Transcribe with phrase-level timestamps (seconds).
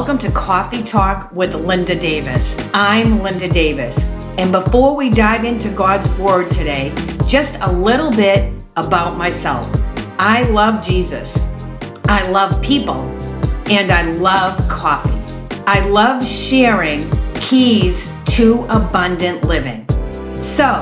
[0.00, 2.56] welcome to Coffee Talk with Linda Davis.
[2.72, 4.06] I'm Linda Davis,
[4.38, 6.94] and before we dive into God's Word today,
[7.26, 9.70] just a little bit about myself.
[10.18, 11.38] I love Jesus,
[12.06, 13.02] I love people,
[13.70, 15.20] and I love coffee.
[15.66, 17.04] I love sharing
[17.34, 19.86] keys to abundant living.
[20.40, 20.80] So,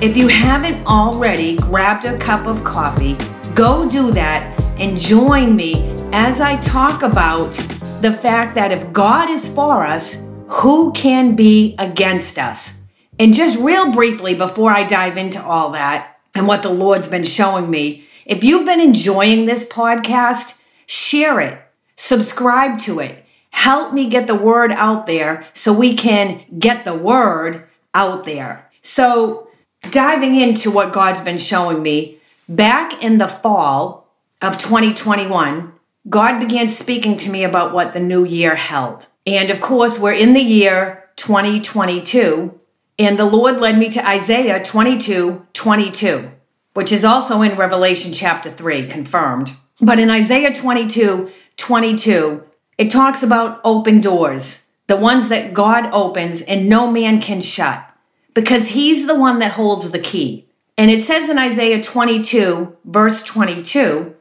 [0.00, 3.16] if you haven't already grabbed a cup of coffee,
[3.56, 7.58] go do that and join me as I talk about
[8.00, 12.74] the fact that if God is for us, who can be against us?
[13.18, 17.24] And just real briefly, before I dive into all that and what the Lord's been
[17.24, 21.58] showing me, if you've been enjoying this podcast, share it,
[21.96, 26.94] subscribe to it, help me get the word out there so we can get the
[26.94, 28.70] word out there.
[28.82, 29.48] So,
[29.90, 34.08] diving into what God's been showing me, back in the fall
[34.42, 35.72] of 2021,
[36.08, 39.06] God began speaking to me about what the new year held.
[39.26, 42.58] And of course, we're in the year 2022,
[42.98, 46.30] and the Lord led me to Isaiah 22 22,
[46.74, 49.52] which is also in Revelation chapter 3, confirmed.
[49.80, 52.44] But in Isaiah 22 22,
[52.78, 57.84] it talks about open doors, the ones that God opens and no man can shut,
[58.32, 60.46] because He's the one that holds the key.
[60.78, 64.15] And it says in Isaiah 22, verse 22,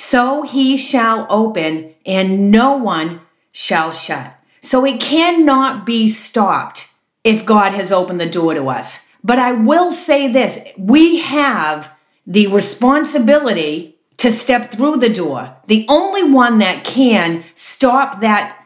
[0.00, 3.20] so he shall open and no one
[3.52, 4.34] shall shut.
[4.62, 6.88] So it cannot be stopped
[7.22, 9.04] if God has opened the door to us.
[9.22, 11.92] But I will say this we have
[12.26, 15.54] the responsibility to step through the door.
[15.66, 18.58] The only one that can stop that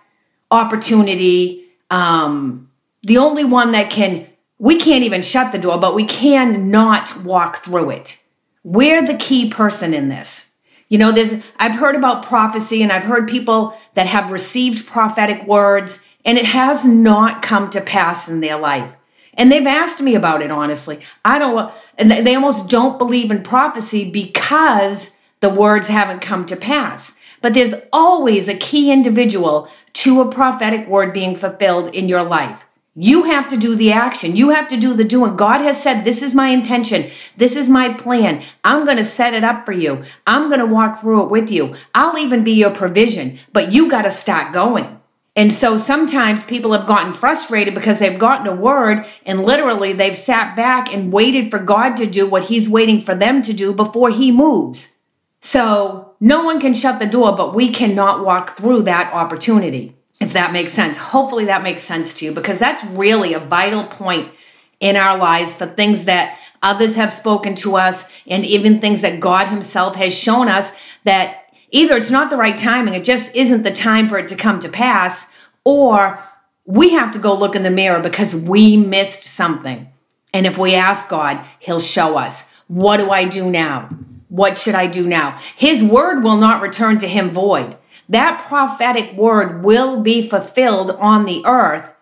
[0.52, 2.70] opportunity, um,
[3.02, 7.24] the only one that can, we can't even shut the door, but we can not
[7.24, 8.20] walk through it.
[8.62, 10.50] We're the key person in this.
[10.94, 15.44] You know, there's, I've heard about prophecy and I've heard people that have received prophetic
[15.44, 18.96] words and it has not come to pass in their life.
[19.36, 21.00] And they've asked me about it, honestly.
[21.24, 25.10] I don't, and they almost don't believe in prophecy because
[25.40, 27.14] the words haven't come to pass.
[27.42, 32.66] But there's always a key individual to a prophetic word being fulfilled in your life.
[32.96, 34.36] You have to do the action.
[34.36, 35.34] You have to do the doing.
[35.36, 37.10] God has said, This is my intention.
[37.36, 38.44] This is my plan.
[38.62, 40.04] I'm going to set it up for you.
[40.28, 41.74] I'm going to walk through it with you.
[41.92, 45.00] I'll even be your provision, but you got to start going.
[45.34, 50.16] And so sometimes people have gotten frustrated because they've gotten a word and literally they've
[50.16, 53.72] sat back and waited for God to do what He's waiting for them to do
[53.72, 54.92] before He moves.
[55.40, 60.32] So no one can shut the door, but we cannot walk through that opportunity if
[60.32, 60.98] that makes sense.
[60.98, 64.32] Hopefully, that makes sense to you because that's really a vital point
[64.80, 69.20] in our lives for things that others have spoken to us and even things that
[69.20, 70.72] God Himself has shown us
[71.04, 74.34] that either it's not the right timing, it just isn't the time for it to
[74.34, 75.26] come to pass,
[75.62, 76.22] or
[76.64, 79.88] we have to go look in the mirror because we missed something.
[80.32, 82.48] And if we ask God, He'll show us.
[82.66, 83.90] What do I do now?
[84.28, 85.38] What should I do now?
[85.54, 87.76] His word will not return to Him void.
[88.08, 91.94] That prophetic word will be fulfilled on the earth.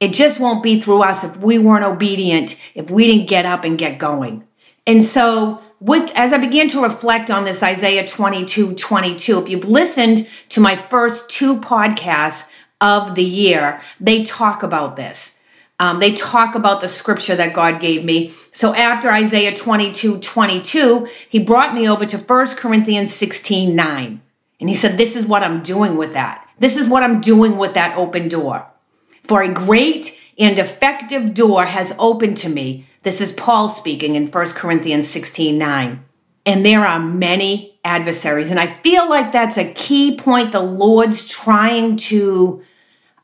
[0.00, 3.64] It just won't be through us if we weren't obedient, if we didn't get up
[3.64, 4.44] and get going.
[4.86, 9.68] And so, with, as I began to reflect on this Isaiah 22 22, if you've
[9.68, 12.46] listened to my first two podcasts
[12.80, 15.38] of the year, they talk about this.
[15.80, 18.32] Um, they talk about the scripture that God gave me.
[18.52, 24.20] So after Isaiah 22 22, he brought me over to 1 Corinthians 16 9.
[24.64, 26.48] And he said, This is what I'm doing with that.
[26.58, 28.66] This is what I'm doing with that open door.
[29.22, 32.86] For a great and effective door has opened to me.
[33.02, 36.02] This is Paul speaking in 1 Corinthians 16 9.
[36.46, 38.50] And there are many adversaries.
[38.50, 42.64] And I feel like that's a key point the Lord's trying to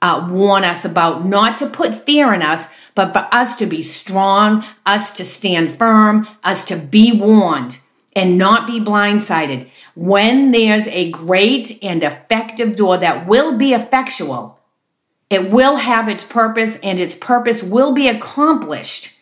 [0.03, 3.81] uh, warn us about, not to put fear in us, but for us to be
[3.81, 7.79] strong, us to stand firm, us to be warned
[8.15, 9.69] and not be blindsided.
[9.95, 14.59] When there's a great and effective door that will be effectual,
[15.29, 19.17] it will have its purpose and its purpose will be accomplished.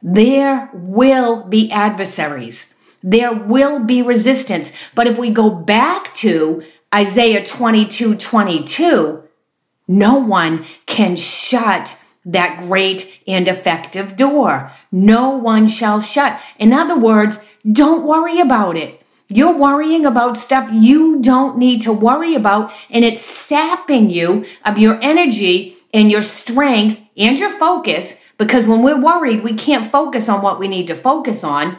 [0.00, 2.72] There will be adversaries.
[3.02, 4.72] There will be resistance.
[4.94, 6.62] But if we go back to
[6.94, 9.24] Isaiah 22 22,
[9.88, 14.70] no one can shut that great and effective door.
[14.92, 16.40] No one shall shut.
[16.58, 19.02] In other words, don't worry about it.
[19.28, 24.78] You're worrying about stuff you don't need to worry about, and it's sapping you of
[24.78, 30.28] your energy and your strength and your focus because when we're worried, we can't focus
[30.28, 31.78] on what we need to focus on.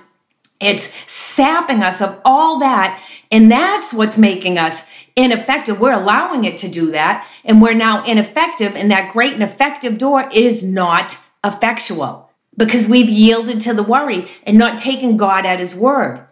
[0.59, 3.01] It's sapping us of all that.
[3.31, 4.83] And that's what's making us
[5.23, 5.79] ineffective.
[5.79, 7.27] We're allowing it to do that.
[7.43, 8.75] And we're now ineffective.
[8.75, 14.29] And that great and effective door is not effectual because we've yielded to the worry
[14.43, 16.25] and not taken God at his word.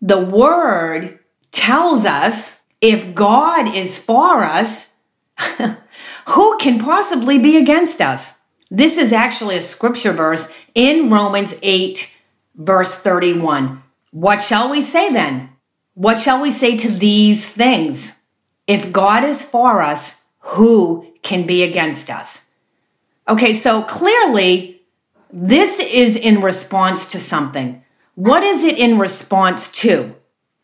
[0.00, 1.18] The word
[1.52, 4.92] tells us if God is for us,
[6.26, 8.38] who can possibly be against us?
[8.70, 12.14] This is actually a scripture verse in Romans 8
[12.56, 13.82] verse 31.
[14.10, 15.50] What shall we say then?
[15.94, 18.16] What shall we say to these things?
[18.66, 22.42] If God is for us, who can be against us?
[23.28, 24.82] Okay, so clearly,
[25.32, 27.82] this is in response to something.
[28.14, 30.14] What is it in response to?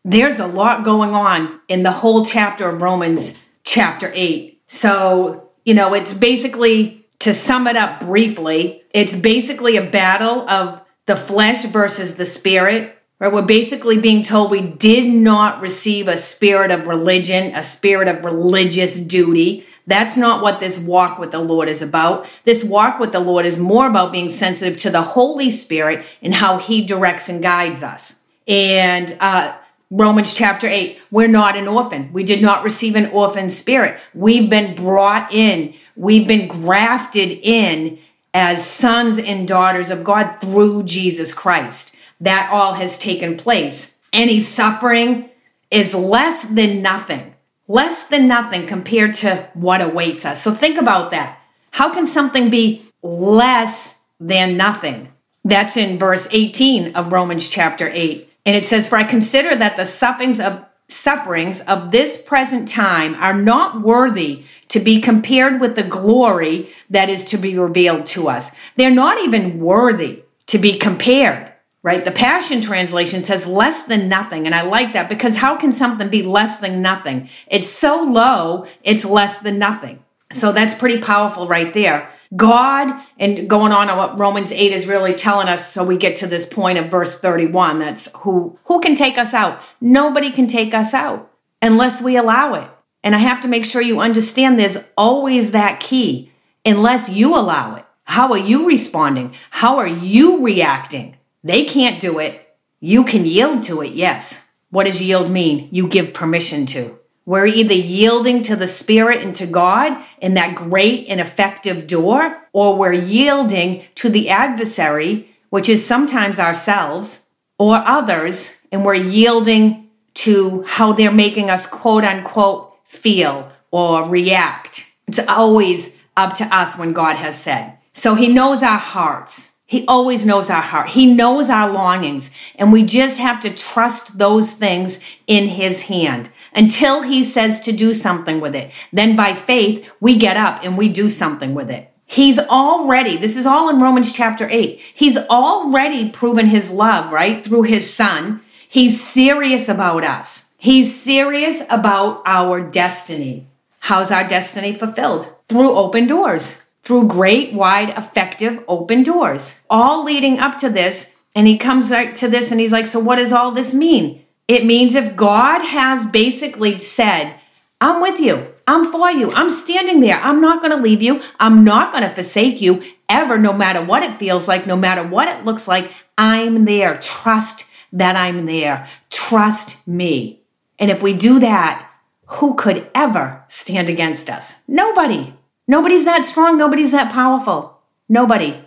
[0.05, 4.63] There's a lot going on in the whole chapter of Romans, chapter 8.
[4.67, 10.81] So, you know, it's basically, to sum it up briefly, it's basically a battle of
[11.07, 12.97] the flesh versus the spirit.
[13.21, 13.31] Right?
[13.31, 18.25] We're basically being told we did not receive a spirit of religion, a spirit of
[18.25, 19.67] religious duty.
[19.87, 22.27] That's not what this walk with the Lord is about.
[22.45, 26.35] This walk with the Lord is more about being sensitive to the Holy Spirit and
[26.35, 28.17] how He directs and guides us.
[28.49, 29.55] And uh,
[29.91, 32.11] Romans chapter 8, we're not an orphan.
[32.15, 34.01] We did not receive an orphan spirit.
[34.15, 37.99] We've been brought in, we've been grafted in
[38.33, 41.95] as sons and daughters of God through Jesus Christ.
[42.21, 43.97] That all has taken place.
[44.13, 45.31] Any suffering
[45.71, 47.35] is less than nothing,
[47.69, 50.43] less than nothing compared to what awaits us.
[50.43, 51.39] So think about that.
[51.73, 55.13] How can something be less than nothing?
[55.45, 58.29] That's in verse 18 of Romans chapter 8.
[58.45, 63.15] And it says, For I consider that the sufferings of sufferings of this present time
[63.15, 68.29] are not worthy to be compared with the glory that is to be revealed to
[68.29, 68.51] us.
[68.77, 71.50] They're not even worthy to be compared,
[71.83, 72.05] right?
[72.05, 74.47] The Passion Translation says less than nothing.
[74.47, 77.29] And I like that because how can something be less than nothing?
[77.47, 80.05] It's so low, it's less than nothing.
[80.33, 82.11] So that's pretty powerful right there.
[82.37, 86.29] God, and going on what Romans 8 is really telling us, so we get to
[86.29, 89.61] this point of verse 31, that's who, who can take us out?
[89.81, 91.29] Nobody can take us out
[91.61, 92.71] unless we allow it.
[93.03, 96.31] And I have to make sure you understand there's always that key,
[96.65, 97.85] unless you allow it.
[98.05, 99.35] How are you responding?
[99.51, 101.17] How are you reacting?
[101.43, 102.47] They can't do it.
[102.81, 104.47] You can yield to it, yes.
[104.71, 105.69] What does yield mean?
[105.71, 106.99] You give permission to.
[107.27, 112.43] We're either yielding to the Spirit and to God in that great and effective door,
[112.53, 117.29] or we're yielding to the adversary, which is sometimes ourselves
[117.59, 124.87] or others, and we're yielding to how they're making us quote unquote feel or react.
[125.07, 127.79] It's always up to us when God has said.
[127.93, 129.50] So he knows our hearts.
[129.71, 130.89] He always knows our heart.
[130.89, 132.33] He knows our longings.
[132.57, 137.71] And we just have to trust those things in his hand until he says to
[137.71, 138.73] do something with it.
[138.93, 141.89] Then by faith, we get up and we do something with it.
[142.05, 144.81] He's already, this is all in Romans chapter 8.
[144.93, 147.45] He's already proven his love, right?
[147.45, 148.41] Through his son.
[148.69, 150.47] He's serious about us.
[150.57, 153.47] He's serious about our destiny.
[153.79, 155.33] How's our destiny fulfilled?
[155.49, 159.61] Through open doors, through great, wide, effective open doors.
[159.69, 161.11] All leading up to this.
[161.35, 164.25] And he comes out to this and he's like, So, what does all this mean?
[164.49, 167.37] It means if God has basically said,
[167.81, 171.23] I'm with you, I'm for you, I'm standing there, I'm not going to leave you,
[171.39, 175.07] I'm not going to forsake you ever, no matter what it feels like, no matter
[175.07, 176.99] what it looks like, I'm there.
[176.99, 178.89] Trust that I'm there.
[179.09, 180.43] Trust me.
[180.79, 181.91] And if we do that,
[182.27, 184.55] who could ever stand against us?
[184.67, 185.35] Nobody.
[185.71, 186.59] Nobody's that strong.
[186.59, 187.79] Nobody's that powerful.
[188.09, 188.61] Nobody.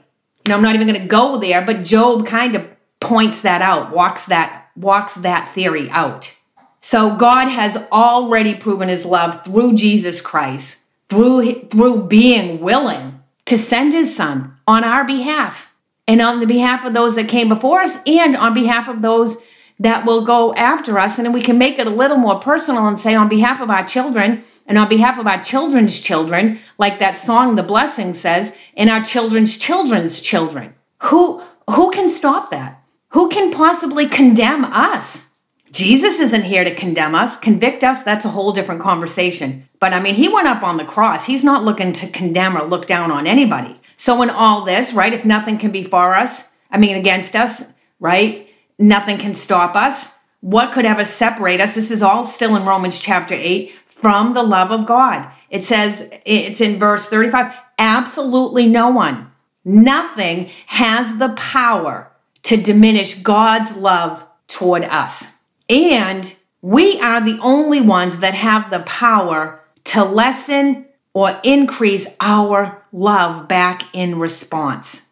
[0.47, 2.65] Now, I'm not even going to go there, but Job kind of
[3.01, 6.33] points that out, walks that walks that theory out.
[6.79, 10.79] So God has already proven his love through Jesus Christ,
[11.09, 15.73] through, through being willing to send his son on our behalf
[16.07, 19.43] and on the behalf of those that came before us and on behalf of those
[19.79, 21.19] that will go after us.
[21.19, 23.85] And we can make it a little more personal and say, on behalf of our
[23.85, 28.89] children and on behalf of our children's children, like that song, The Blessing says, and
[28.89, 30.73] our children's children's children.
[31.03, 32.83] Who, who can stop that?
[33.09, 35.29] Who can possibly condemn us?
[35.73, 38.03] Jesus isn't here to condemn us, convict us.
[38.03, 39.67] That's a whole different conversation.
[39.79, 41.25] But I mean, he went up on the cross.
[41.25, 43.81] He's not looking to condemn or look down on anybody.
[43.95, 47.63] So, in all this, right, if nothing can be for us, I mean, against us,
[47.99, 50.11] right, nothing can stop us.
[50.41, 51.75] What could ever separate us?
[51.75, 55.31] This is all still in Romans chapter 8 from the love of God.
[55.49, 59.31] It says, it's in verse 35 absolutely no one,
[59.63, 62.11] nothing has the power
[62.43, 65.31] to diminish God's love toward us.
[65.69, 72.83] And we are the only ones that have the power to lessen or increase our
[72.91, 75.07] love back in response.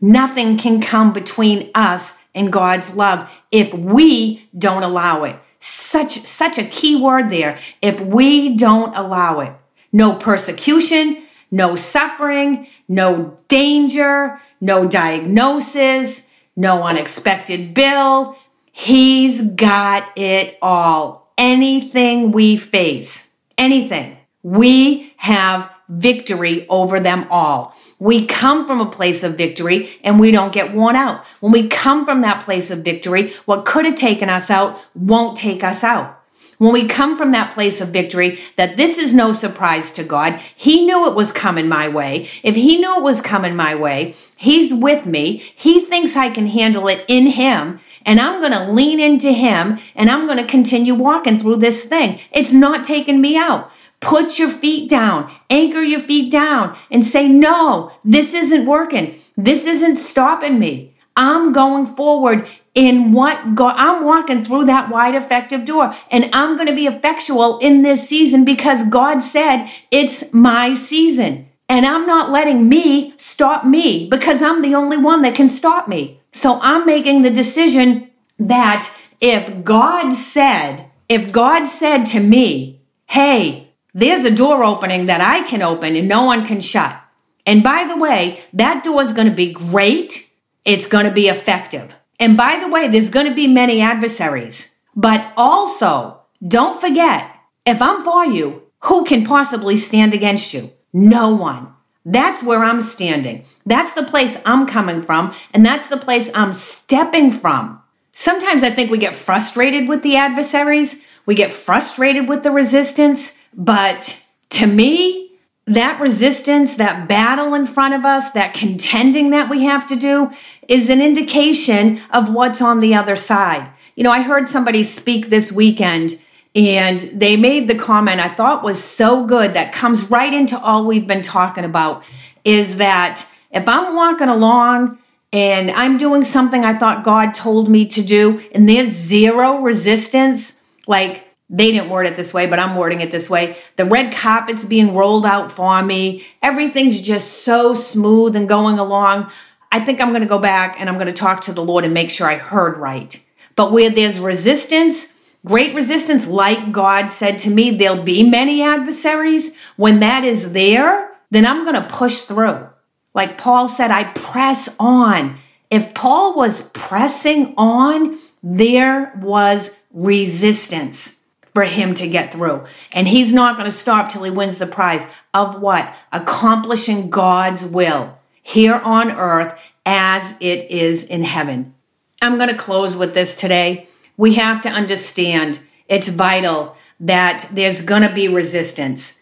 [0.00, 5.36] Nothing can come between us and God's love if we don't allow it.
[5.58, 7.58] Such, such a key word there.
[7.82, 9.52] If we don't allow it,
[9.90, 18.36] no persecution, no suffering, no danger, no diagnosis, no unexpected bill.
[18.70, 21.32] He's got it all.
[21.38, 27.74] Anything we face, anything, we have victory over them all.
[27.98, 31.24] We come from a place of victory and we don't get worn out.
[31.40, 35.36] When we come from that place of victory, what could have taken us out won't
[35.36, 36.22] take us out.
[36.58, 40.40] When we come from that place of victory, that this is no surprise to God.
[40.54, 42.30] He knew it was coming my way.
[42.42, 45.38] If He knew it was coming my way, He's with me.
[45.54, 47.80] He thinks I can handle it in Him.
[48.06, 51.84] And I'm going to lean into Him and I'm going to continue walking through this
[51.84, 52.20] thing.
[52.30, 53.70] It's not taking me out.
[54.00, 59.18] Put your feet down, anchor your feet down, and say, No, this isn't working.
[59.36, 60.94] This isn't stopping me.
[61.16, 66.56] I'm going forward in what God, I'm walking through that wide effective door and I'm
[66.56, 71.48] going to be effectual in this season because God said it's my season.
[71.68, 75.88] And I'm not letting me stop me because I'm the only one that can stop
[75.88, 76.20] me.
[76.32, 83.65] So I'm making the decision that if God said, if God said to me, hey,
[83.96, 87.00] there's a door opening that I can open and no one can shut.
[87.46, 90.28] And by the way, that door is going to be great.
[90.66, 91.96] It's going to be effective.
[92.20, 94.70] And by the way, there's going to be many adversaries.
[94.94, 100.72] But also, don't forget, if I'm for you, who can possibly stand against you?
[100.92, 101.72] No one.
[102.04, 103.46] That's where I'm standing.
[103.64, 107.82] That's the place I'm coming from, and that's the place I'm stepping from.
[108.12, 113.36] Sometimes I think we get frustrated with the adversaries, we get frustrated with the resistance,
[113.56, 115.32] but to me,
[115.66, 120.30] that resistance, that battle in front of us, that contending that we have to do
[120.68, 123.68] is an indication of what's on the other side.
[123.96, 126.20] You know, I heard somebody speak this weekend
[126.54, 130.86] and they made the comment I thought was so good that comes right into all
[130.86, 132.04] we've been talking about
[132.44, 134.98] is that if I'm walking along
[135.32, 140.54] and I'm doing something I thought God told me to do and there's zero resistance,
[140.86, 143.56] like they didn't word it this way, but I'm wording it this way.
[143.76, 146.26] The red carpet's being rolled out for me.
[146.42, 149.30] Everything's just so smooth and going along.
[149.70, 151.84] I think I'm going to go back and I'm going to talk to the Lord
[151.84, 153.22] and make sure I heard right.
[153.54, 155.12] But where there's resistance,
[155.44, 159.52] great resistance, like God said to me, there'll be many adversaries.
[159.76, 162.68] When that is there, then I'm going to push through.
[163.14, 165.38] Like Paul said, I press on.
[165.70, 171.15] If Paul was pressing on, there was resistance
[171.56, 172.66] for him to get through.
[172.92, 175.96] And he's not going to stop till he wins the prize of what?
[176.12, 181.74] Accomplishing God's will here on earth as it is in heaven.
[182.20, 183.88] I'm going to close with this today.
[184.18, 189.18] We have to understand it's vital that there's going to be resistance.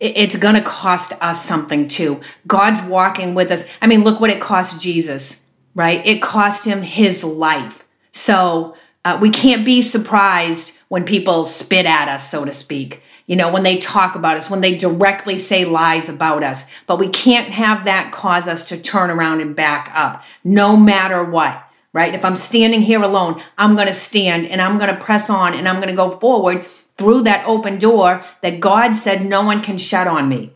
[0.00, 2.22] It's going to cost us something too.
[2.46, 3.62] God's walking with us.
[3.82, 5.42] I mean, look what it cost Jesus,
[5.74, 6.00] right?
[6.06, 7.84] It cost him his life.
[8.10, 8.74] So
[9.04, 13.02] uh, we can't be surprised when people spit at us, so to speak.
[13.26, 16.64] You know, when they talk about us, when they directly say lies about us.
[16.86, 21.24] But we can't have that cause us to turn around and back up, no matter
[21.24, 22.14] what, right?
[22.14, 25.54] If I'm standing here alone, I'm going to stand and I'm going to press on
[25.54, 29.62] and I'm going to go forward through that open door that God said no one
[29.62, 30.52] can shut on me.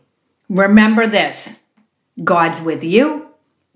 [0.49, 1.61] Remember this
[2.23, 3.29] God's with you,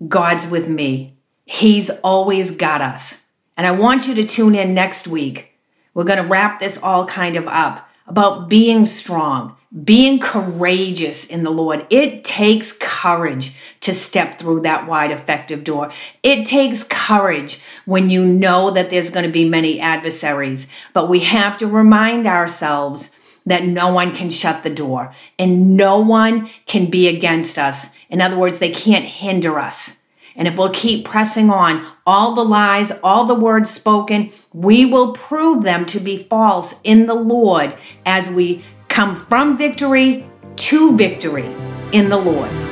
[0.07, 1.17] God's with me.
[1.45, 3.22] He's always got us.
[3.55, 5.53] And I want you to tune in next week
[5.93, 11.43] we're going to wrap this all kind of up about being strong, being courageous in
[11.43, 11.85] the Lord.
[11.89, 15.91] It takes courage to step through that wide, effective door.
[16.21, 21.21] It takes courage when you know that there's going to be many adversaries, but we
[21.21, 23.11] have to remind ourselves
[23.45, 27.89] that no one can shut the door and no one can be against us.
[28.09, 29.97] In other words, they can't hinder us.
[30.35, 35.13] And if we'll keep pressing on all the lies, all the words spoken, we will
[35.13, 37.75] prove them to be false in the Lord
[38.05, 40.25] as we come from victory
[40.55, 41.55] to victory
[41.91, 42.62] in the Lord.